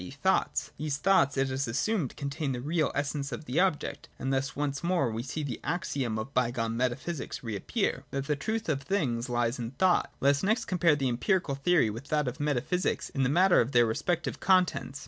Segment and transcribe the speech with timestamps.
[0.03, 0.09] e.
[0.09, 0.71] thoughts.
[0.77, 4.83] These thoughts, it is assumed, contain the real essence of the objects; and thus once
[4.83, 9.59] more we see the axiom of bygone metaphysics reappear, that the truth of things lies
[9.59, 10.11] in thought.
[10.19, 13.73] Let us next compare the empirical theory with that of metaphysics in the matter of
[13.73, 14.99] their respective contents.